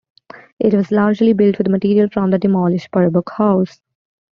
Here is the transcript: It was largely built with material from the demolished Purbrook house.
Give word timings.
It 0.57 0.73
was 0.73 0.89
largely 0.91 1.31
built 1.33 1.59
with 1.59 1.67
material 1.69 2.09
from 2.11 2.31
the 2.31 2.39
demolished 2.39 2.89
Purbrook 2.89 3.29
house. 3.33 3.79